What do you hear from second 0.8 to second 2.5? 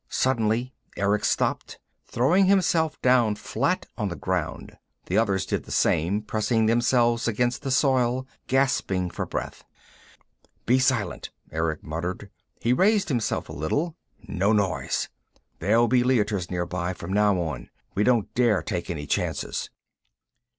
Erick stopped, throwing